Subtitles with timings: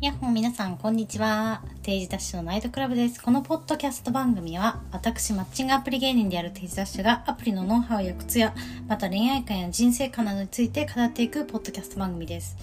[0.00, 1.60] やっほー皆さん、こんにちは。
[1.82, 3.22] 定時ダッシュのナイトクラブです。
[3.22, 8.54] このポッドキャスト番組は、私、マッチングアプリ芸人である定時ダッシュが、アプリのノウハウや靴や、
[8.88, 12.56] また恋愛観や人生観などについて語っていくポッドキャスト番組です。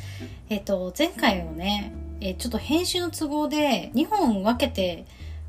[0.50, 5.06] えっ、と、前回をね、えちょっと編集の都合で、2本分けて、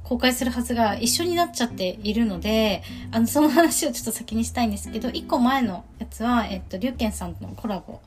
[0.09, 8.01] 公開するはずが一緒になっちゃっているので、あの、その話をちょっと先にしたいんですけど、一個前のやつは、えっと、リュウケンさんとのコラボ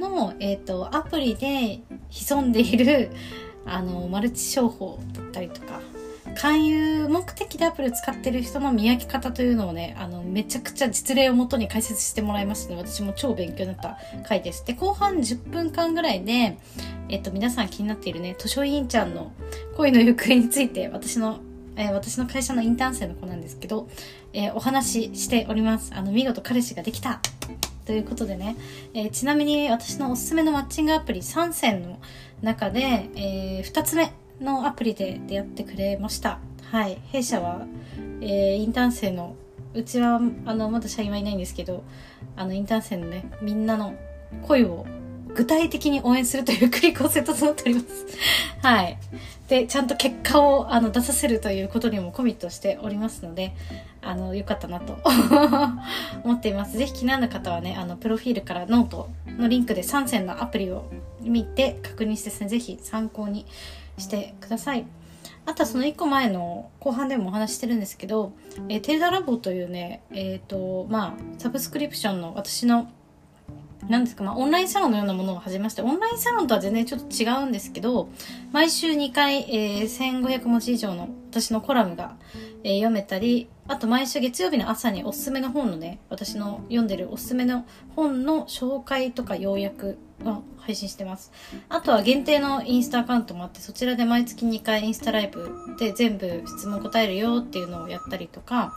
[0.00, 3.12] の、えっと、アプリで潜んでいる、
[3.66, 5.80] あの、マルチ商法だったりとか、
[6.34, 14.64] 勧誘目的でアプリを使ってる人の見分け方というのをね、あの、めちゃくちゃ実例をもとに解説してもらいましたので、私も超勉強になった回です。
[14.66, 16.58] で、後半10分間ぐらいで、
[17.08, 19.32] えっと、皆さん気になっているね、図書委員ちゃんの
[19.76, 21.40] 恋の行方について、私の、
[21.76, 23.88] えー私の会社のインターン生の子なんですけど、
[24.32, 25.92] えーお話ししております。
[25.94, 27.20] あの、見事彼氏ができた
[27.84, 28.56] ということでね、
[28.94, 31.98] えーちなみに私のおすすめのマッチングアプリ3選の
[32.42, 36.38] 中で、え2つ目のアプリで出会ってくれました。
[36.70, 36.98] はい。
[37.12, 37.66] 弊社は、
[38.20, 39.36] えーインターン生の、
[39.74, 41.84] うちは、あの、まだ社員はいないんですけど、
[42.36, 43.94] あの、インターン生のね、みんなの
[44.42, 44.86] 恋を
[45.34, 48.06] 具体的に応援するというクリ構成整っております。
[48.62, 48.98] はい。
[49.48, 53.52] で、ちゃんと結果をあの出させるということにもコミットしておりますので、
[54.00, 54.96] あの、よかったなと
[56.24, 56.78] 思っています。
[56.78, 60.84] ぜひ気になる方はね、あの、プロフィールからノートのリンクで3選のアプリを
[61.20, 63.44] 見て確認してですね、ぜひ参考に
[63.98, 64.86] してください。
[65.46, 68.32] あとはその1個前の後半でもお話してるんですけど、
[68.68, 72.90] えーテルダラボというね、えっ、と、まあ、サブスクリプションの私の
[73.88, 78.08] なんですか、まあ、オンラインサロンのようなものを始めまして、オンラインサロンとは全然ちょっと違うんですけど、
[78.52, 82.16] 毎週2回、えー1500文字以上の私のコラムが、
[82.62, 87.66] えー読めたり、あと毎週月曜日の朝におすすめの本のね、私の読んでるおすすめの
[87.96, 91.32] 本の紹介とか要約を配信してます。
[91.68, 98.72] あとは限定のインスタアカウントもあって、そちらで毎月2回インスタライブで全部質問答えるよっていうのをやったりとか、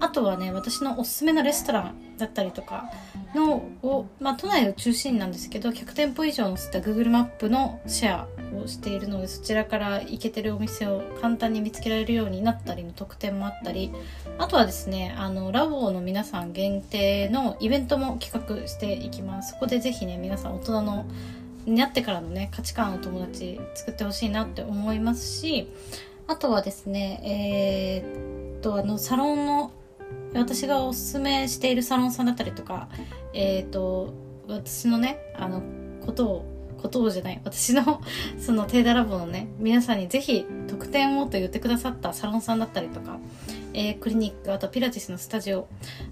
[0.00, 2.90] あとはね、私のおすすめのレストランだったりとか
[3.34, 13.92] のを、まあ、都内を中心なんですけど、100店舗以上載せた Google マップのシェアをしているので、そちらから行けてるお店を簡単に見つけられるようになったりの特典もあったり、
[14.38, 19.52] あとはですね、あの、ラボの皆さん限定のイベントも企画していきます。
[19.52, 21.06] そこでぜひね、皆さん大人の
[21.66, 25.68] になってからのね、価値観の友達作ってほしいなって思いますし、
[26.26, 29.72] あとはですね、えーっと、あの、サロンの
[30.34, 32.88] 私がおすすめしているサロンさんだったりとか、
[33.32, 34.14] えっ、と、
[34.48, 35.62] 私のね、あの、
[36.04, 36.51] ことを、
[36.82, 38.02] ことをじゃない、私の、
[38.38, 43.18] その、テーダラボのね、皆さんにぜひ特典をと言ってくださったサロンさんだったりとか、
[43.72, 45.68] えークリニック、あとピラティスのスタジオ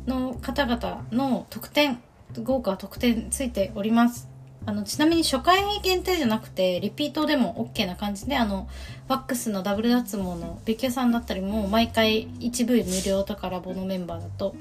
[0.06, 2.00] の方々の特典、
[2.42, 4.30] 豪華特典ついております。
[4.66, 8.68] あの、ちなみに初回限定じゃなくて、リピートでも OK な感じで、あの、
[9.08, 14.54] ワックスのダブル脱毛のビキュさんだったりも、毎回一部無料とかラボのメンバーだと、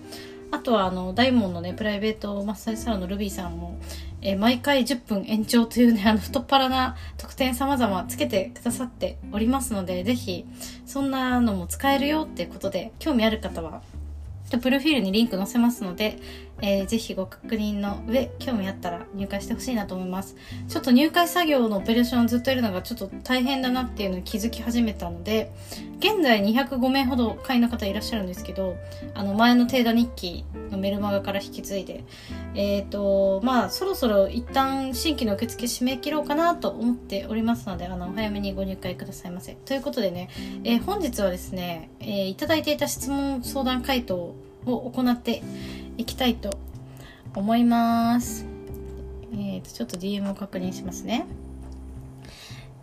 [0.51, 3.77] あとはあの、大門のね、プライベートマッサージサロンのルビーさんも、
[4.21, 10.45] えー毎回10分延長というね、あの、太っ腹な特典様々つけてくださっておりますので、ぜひ、
[10.85, 13.81] そんなのも使えるよっていうことで、興味ある方は、
[14.57, 16.17] プロフィールにリンク載せますので、
[16.62, 20.36] えーぜひご確認の上、興味あったら入会してほしいなと思います。
[20.68, 25.52] ちょっと入会作業のオペレーションをずっとやるのがちょっと大変だなっていうのに気づき始めたので、
[26.00, 28.78] 現在205名ほど会員の方いらっしゃるんですけど、
[29.14, 32.03] あの前のテーダ日記のメルマガから引き継いで、
[32.56, 39.56] えっ、と、まあそろそろ一旦新規の受付締め切ろうかなと思っておりますので、あの、お早めにご入会くださいませ。
[39.56, 40.30] ということでね、
[40.64, 45.41] えー本日はですね、えーいただいていた質問相談回答を行って
[45.99, 46.57] いきたいと
[47.35, 48.45] 思います。
[49.33, 51.25] えーと、ちょっと DM を確認しますね。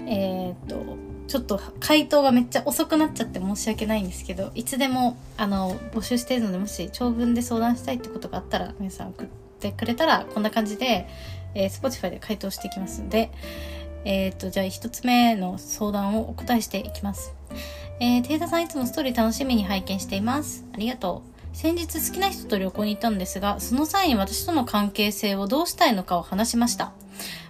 [0.01, 0.85] えっ、と、
[1.27, 9.27] ちょっと回答がめっちゃ遅くなっちゃって申し訳ないんですけど、いつでも、あの、募集しているので、もし長文で相談したいってことがあったら、皆さん送っ
[9.61, 11.09] てくれたら、こんな感じで、
[11.55, 13.31] えー、Spotify で回答していきますので、
[14.05, 17.33] えっ、と、じゃあ一つ目の相談をお答えしていきます。
[17.99, 20.67] えー、テイタさんいつもストーリー楽しみに拝見しています。
[20.75, 21.36] ありがとう。
[21.57, 26.93] 先日好きな人と旅行に行ったんですが、その際に私との関係性をどうしたいのかを話しました。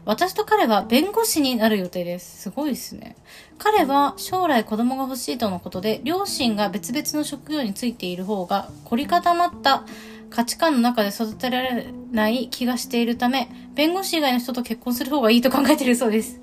[0.04, 2.42] 私と彼は弁護士になる予定です。
[2.42, 3.16] すごいですね。
[3.58, 9.84] 彼は将来子供が欲しいとのことで、両親が別々の職業についている方が凝り固まった
[10.30, 16.40] 価値観の中で育てられない気がしているため、弁護士以外の人と結婚する方がいいと考えているそうです。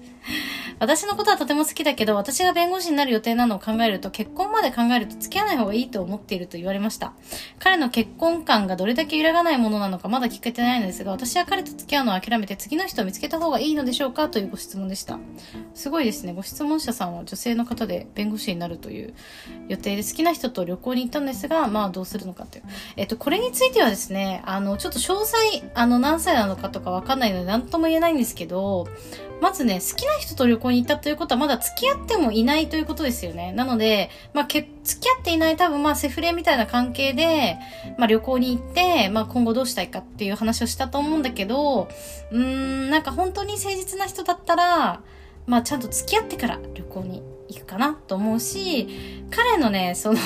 [0.83, 7.13] 私のことはとても好きだけど、私が弁護士になる予定なのを考えると、結婚まで考えると付き合わない方がいいと思っていると言われました。
[7.57, 15.19] 彼の結婚観がどれだけ揺らがないものなのかまだ聞けてないのですが、私は彼と付き合うのを諦めて次の人を見つけた方がいいのでしょうかというご質問でした。
[15.73, 16.33] すごいですね。
[16.33, 19.13] ご質問者さんは女性の方で弁護士になるという
[19.69, 22.63] 予定で好きな人と旅行に行ったんですが、まあどうするのかという。
[22.97, 28.87] えっと、これについてはですね、あの、ちょっと詳細、あの、何歳なのかとかわかんないので何とも言えないんですけど、
[29.43, 33.51] まずね、好きな人と旅行に行ったということはまだ付き合ってもいないということですよね。
[33.51, 37.57] なので、まあ、け、付き合っていない多分まあセフレみたいな関係で、
[37.97, 41.89] まあ旅行に行って、まあ今後どうしたいかっていう話をしたと思うんだけど、
[42.31, 45.01] うーん、なんか本当に誠実な人だったら、
[45.45, 48.87] まあちゃんと付き合ってから旅行に行くかなと思うし、
[49.29, 50.19] 彼のね、その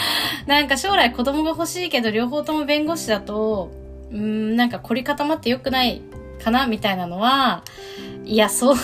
[0.48, 3.70] なんか将来子供が欲しいけど両方とも弁護士だと、
[4.10, 6.00] うーん、なんか凝り固まって良くない
[6.42, 7.62] かなみたいなのは、
[8.24, 8.78] いや、それは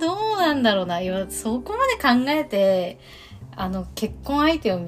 [0.00, 1.00] どうなんだろうな。
[1.00, 2.98] いや、そこまで考えて、
[3.56, 4.80] あの、結婚相手を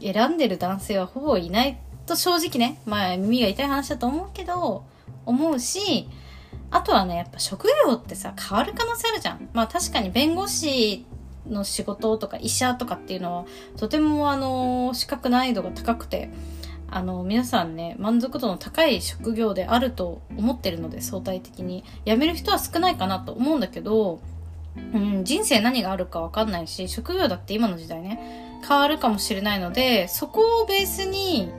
[0.00, 4.84] 選んでる男性はほぼいないと正直ね、まあ耳が痛い話だと思うけど、
[5.24, 6.08] 思うし、
[6.70, 9.48] あとはね、やっぱ職業ってさ、変わる可能性あるじゃん。
[9.52, 11.06] まあ確かに弁護士
[11.46, 13.44] の仕事とか医者とかっていうのは、
[13.76, 16.30] とてもあの、資格難易度が高くて、
[16.94, 21.84] あの、皆さんね、満足度の高い職業であると思ってるので、相対的に。
[22.04, 24.20] 辞める人は少ないかなと思うんだけど、
[24.76, 31.50] うん、人生何があるかわかんないし、職業だって今の時代ね、変わるかもしれないので、そこをベースに、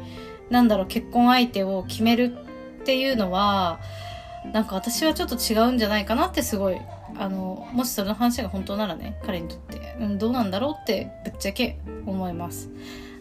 [0.52, 2.32] なんだろう、結婚相手を決める
[2.82, 3.80] っていうのは、
[4.54, 6.78] なんか私はちょっと違うんじゃないかなってすごい、
[7.18, 12.70] あの、もしその話が本当ならね、彼にとって、うん、どうなんだろうってぶっちゃけ思います。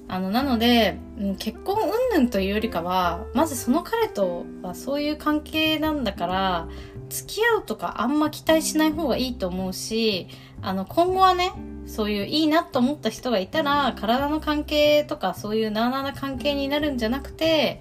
[0.08, 1.76] あの、なので、うん、結婚
[2.12, 6.68] 云々というよりかは、まずその彼とはそういう関係なんだから、
[7.08, 10.28] 付き合うとかあんま期待しない方がいいと思うし、
[10.60, 11.52] あの、今後はね、
[11.86, 17.80] そういういいなと思った人がいたら、体の関係とかそういうなあなあな関係になるんじゃなくて、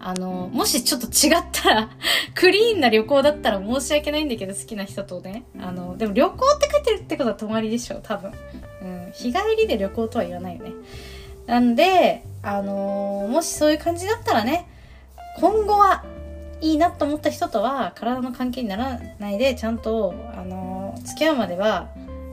[0.00, 1.90] あの、もしちょっと違ったら
[2.34, 5.44] クリーンな旅行だったら申し訳ないんだけど、好きな人とね。
[5.60, 8.32] あの、でも旅行って書いてるってことは泊まりでしょ、多分。
[8.82, 9.12] うん。
[9.12, 10.72] 日帰りで旅行とは言わないよね。
[11.48, 14.68] なんで、あのー、もしそういう感じだったらね、
[15.40, 16.04] 今後は
[16.60, 21.88] いいなと思った人とは体の関係にならないで、ちゃんと、あのー、付き合うまでは、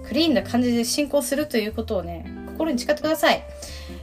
[0.06, 3.42] クリーンな感じで進行するということをね、心に誓ってください。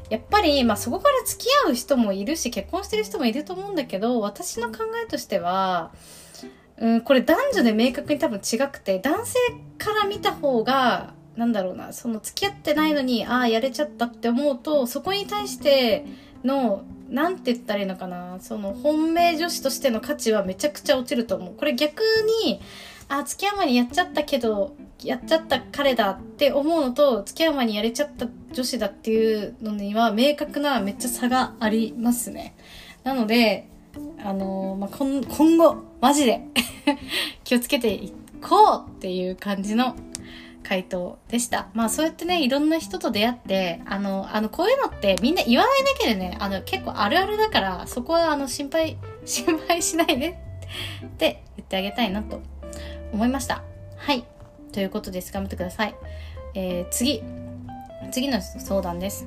[0.08, 5.92] やっぱり、まあそこから付き合う人もいるし、結婚してる人もいると思うんだけど、私の考えとしては、
[6.78, 9.38] うん、これ男女で明確に多分違くて、男性
[9.76, 16.04] から見た方が、なんだろうな、その付き合ってないのに、ああ、やれちゃったって思うと、そこに対して
[16.44, 21.54] の、なんて言ったらいいのかな、その本命女子としての価値はめちゃくちゃ落ちると思う。
[21.54, 22.02] これ逆
[22.44, 22.60] に、
[23.08, 32.54] あ、付き合う前にやっちゃったけど、やっちゃった彼だって思うのと、付き合う前にやれちゃった女子だっていうのには、明確なめっちゃ差がありますね。
[33.04, 33.68] なので、
[34.24, 36.42] あのー、まあ、今後、マジで
[37.44, 39.94] 気をつけていこうっていう感じの
[40.62, 41.68] 回答でした。
[41.74, 52.40] まあそうやってね、いろんな人と出会って、あの、あの、こういうのってみんな言わないだけでね、あの、結構あるあるだから、そこはあの、心配、 心配しないでって言ってあげたいなと
[53.12, 53.62] 思いました。
[53.96, 54.24] はい。
[54.72, 55.32] ということです。
[55.32, 55.94] 頑張ってください。
[56.54, 57.22] えー、次。
[58.10, 59.26] 次の相談です。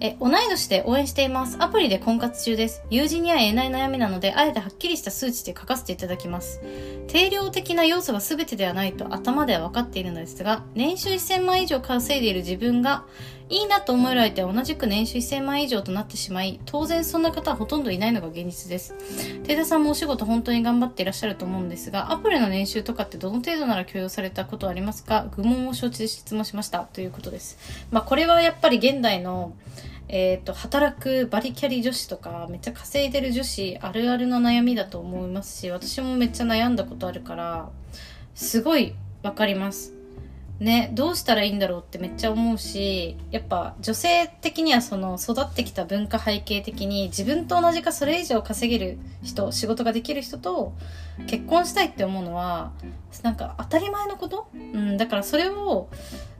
[0.00, 1.56] え、同い年で応援しています。
[1.58, 2.82] アプリで婚活中です。
[2.90, 6.60] 友人には言えない悩みなので、あえてはっきりした数値で書かせていただきます。
[7.08, 13.04] 定量的な要素が全てではないと頭では分かっているのですが、年収1000万以上稼いでいる自分が、
[13.48, 18.94] いいなと思える相手は同じく年収1000万以上となってしまい、当然そんな方はほとんどいないのが現実です。
[19.44, 25.26] テ田さんもお仕事本当に頑張っていらっしゃると思うんですが、アプリの年収とかってどの程度なら許容されたことはありますか？
[25.36, 26.80] 愚問を承知で質問しました。
[26.80, 27.56] ということです。
[27.92, 29.54] まあこれはやっぱり現代の、
[30.08, 37.70] えっ、ー、と、働くバリキャリ女子とか、めっちゃ稼いでる女子、あるあるの悩みだと思いますし、私もめっちゃ悩んだことあるから、
[38.34, 39.95] すごいわかります。
[40.58, 50.72] ね、どうしたらいいんだろうってめっちゃ思うし、やっぱ女性的にはその育ってきた文化背景的に自分と同じかそれ以上稼げる人、仕事ができる人と
[51.26, 52.72] 結婚したいって思うのは、
[53.22, 54.48] なんか当たり前のこと？
[54.54, 55.88] うん、だからそれを、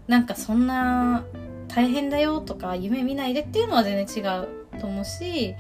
[0.07, 1.25] なんかそんな
[1.69, 4.49] 大変だよとか夢見ないでっていうのは全然違う
[4.81, 5.55] と思うし、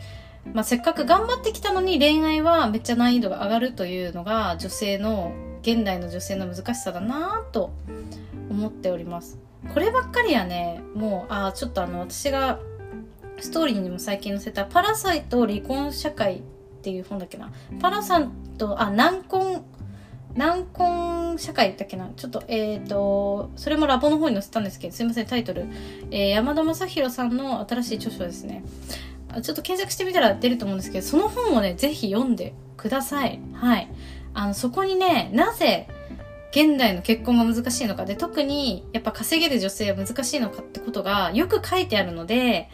[0.54, 5.32] まあ、せっかく頑張ってきたのに恋愛はめっちゃ難易度が上がるというのが女性の
[5.62, 7.72] 現代の女性の難しさだなと
[8.56, 9.38] 思っております
[9.72, 12.58] こればっかりはねもうあちょっとあの私が
[13.38, 16.40] ストーリーにも最近載せた「パラサイト離婚社会」っ
[16.82, 19.64] ていう本だっけなパラサイトあ難婚
[20.36, 25.64] 難婚社会だっけなちょっと、えっ、ー、と、それもラボの方に載せたんですけど、すいません、タイトル。
[26.10, 28.62] えー、山田正宏さんの新しい著書ですね。
[29.42, 33.40] ちょっと検索してみたら出ると思うんですけど、その本をね、ぜひ読んでください。
[33.54, 33.88] はい。
[34.34, 35.88] あの、そこにね、なぜ、
[36.50, 42.68] 現代の結婚が難しいのかで、特にやっぱ稼げる女性は難しいのかってことがよく書いてあるので、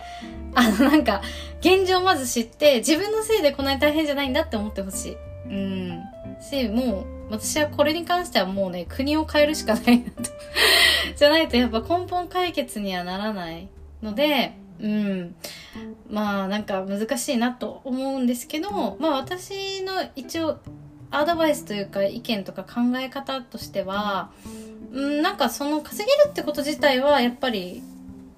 [0.55, 1.23] あのなんか、
[1.61, 5.17] 現状まず知って、自分のせいでこんなに大変じゃないんだって思ってほしい。
[5.47, 6.02] うん。
[6.43, 10.31] し、もう、私はこれに関してはもうね、国を変えるしかないなと
[11.17, 13.69] じゃないとやっぱ根本解決にはならない
[14.02, 15.35] ので、うん。
[16.11, 20.59] まあなんか難しいなと思うんですけど、まあ私の一応
[21.12, 24.31] アドバイスというか意見とか考え方としては、
[24.92, 27.83] うん、なんかその稼げるってこと自体はやっぱり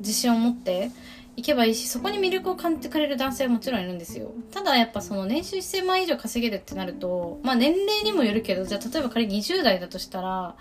[0.00, 0.90] 自信を持って
[1.37, 4.31] いけばいいし、そこに魅力を感じてくれる男性はもちろんいるんですよ。
[4.52, 10.54] ただやっぱその年収1000万以上稼げるってなると、まあ年齢にもよるけど、じゃあ例えば仮に20代だとしたら、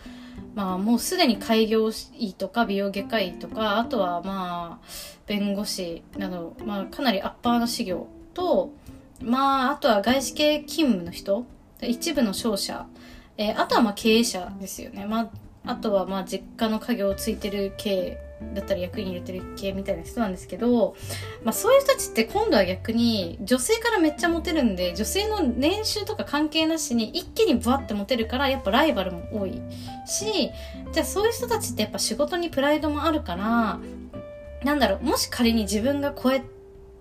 [0.55, 4.86] まあもうすでに開業医とか美容外科医とか、あとはまあ
[5.27, 8.72] 弁護士など、まあかなりアッパーな事業と、
[9.22, 11.46] まああとは外資系勤務の人、
[11.87, 12.85] 一部の商社、
[13.37, 15.05] えー、あとはまあ経営者ですよね。
[15.05, 15.29] まあ
[15.65, 18.17] あとはまあ実家の家業をついてる経営
[18.53, 20.95] だったり役に入れてる系みたいな人なんですけど、
[21.45, 29.61] まあそういう人たちって今度は逆に女性からめっちゃモテるんで、女性の年収とか関係なしに一気にブワってモテるからやっぱライバルも多い
[30.05, 30.51] し、
[30.91, 33.79] じゃあそういう人たちってやっぱ仕事にプライドもあるから、
[34.65, 36.43] なんだろう、もし仮に自分が超え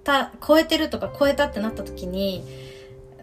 [0.04, 2.44] た、超えてるとか超えたってなった時に、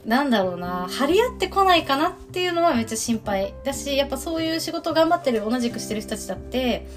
[0.09, 3.53] なんだろうな、張り合ってこないかなっていうのはめっちゃ心配。
[3.63, 6.87] だし、やっぱそういう仕事頑張ってる、同じくしてる人たちだって、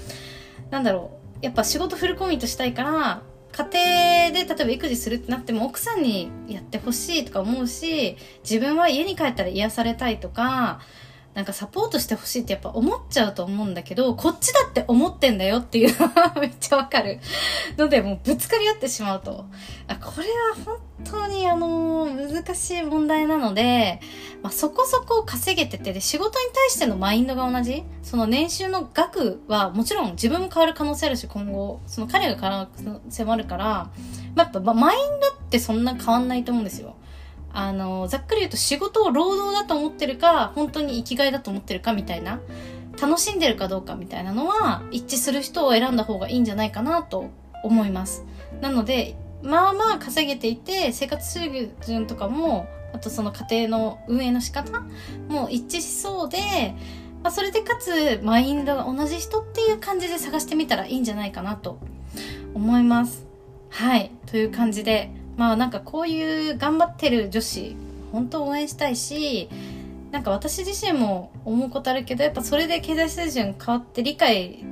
[0.73, 10.79] なんだろうやっぱ仕事フルコミットしたいから家庭で例えば育児するってなっても奥さんにやってほしいとか思うし自分は家に帰ったら癒されたいとか
[11.33, 17.19] なんかサポートしてほしいってやっぱ思っちゃうと思うんだけど、こっちだって思ってんだよっていうのは めっちゃわかる。
[17.77, 19.45] ので、もうぶつかり合ってしまうと。
[19.87, 23.99] あこれは本当にあの難しい問題なので、
[24.43, 27.83] まあ、そこそこ稼げてて、で、仕事に対してのマインドが同じ？
[28.03, 33.65] その年収の額はもちろん自分も変わる可能性あるし、今後、その彼が変わる可能性もあるから、
[34.35, 36.95] まあ、やっぱマインドってそんな変わんないと思うんですよ。
[37.53, 42.39] あの、ざっくり言うと仕事を労働だと思ってるか、本当に生きがいだと思ってるかみたいな、
[43.01, 47.29] 楽しんでるかどうかみたいなのは、一致する人を選んだ方がいいんじゃないかなと
[47.63, 48.25] 思います。
[48.61, 54.81] なので、まあまあ稼げていて、生活水準とかも、あとその家庭の運営の仕方
[55.27, 56.37] も一致しそうで、
[57.23, 61.79] まあ、それでかつマインドが同じ人っていう感じで探してみたらいいんじゃないかなと
[62.53, 63.25] 思います。
[63.69, 64.11] はい。
[64.27, 67.75] という感じで、まあなんかこういう頑張ってる女子
[68.11, 69.49] 本当応援したいし
[70.11, 74.63] なんか私自身も思うことあるけどやっぱそれで経済水準変わって理解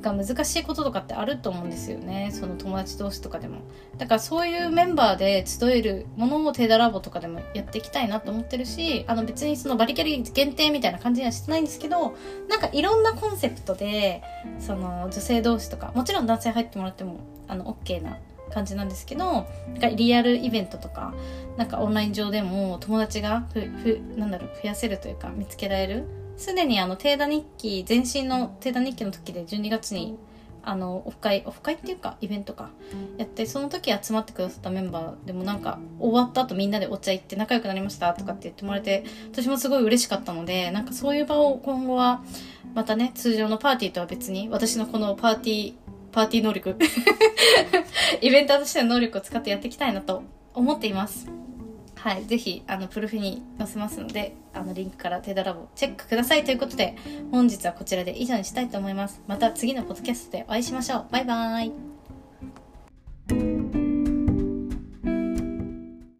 [0.00, 2.30] が難しいこととかってあると思うんですよね。
[2.32, 3.56] その友達同士とかでも。
[3.98, 12.14] だからそういうメンバーで集えるものもテーダラボとかでもやっていきたいなと思ってるしあの別にそのバリキャリ限定みたいな感じにはしてないんですけど
[12.48, 14.22] なんかいろんなコンセプトで
[14.60, 18.18] その女性同士とかもちろん男性入ってもらってもあの OK な
[18.50, 19.44] 感じなんですけど、なん
[19.80, 21.14] かリアルイベントとか、
[21.56, 26.04] なんかオンライン上でも友達がふ、ふ、なんだろう、増やせるというか見つけられる。
[26.36, 30.18] すでにあの、テーダ日記、前身のテーダ日記の時で12月に、
[30.62, 32.70] あの、オフ会、オフ会っていうか、イベントか、
[33.16, 42.22] やって、その時集まってくださったメンバーでもなんか、終わった後みんなでお茶行って仲良くなりましたとかって言ってもらえて、私もすごい嬉しかったので、なんかそういう場を今後は、
[42.74, 45.74] またね、通常のパーティーとは別に、私のこのパーティー、
[46.16, 46.78] パーティー能力
[48.22, 50.22] イベンターとしての能力を使ってやっていきたいなと
[50.54, 51.28] 思っています。
[51.94, 52.24] はい。
[52.24, 56.96] ぜひ、あの、プルフに載せますので、あの、リンクからテダラボチェックくださいということで、
[57.30, 59.20] 本日はこちらで以上にしたいと思います。
[59.26, 61.06] また次のポッドキャストでお会いしましょう。
[61.10, 61.95] バイバーイ。